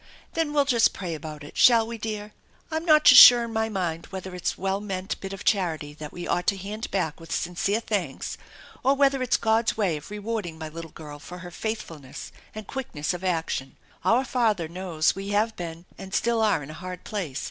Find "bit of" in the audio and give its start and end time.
5.21-5.45